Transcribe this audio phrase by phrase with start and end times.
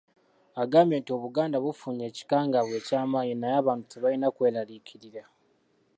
[0.63, 5.23] Agambye nti Obuganda bufunye ekikaangabwa ekyamanyi, naye abantu tebalina kweraliikirira.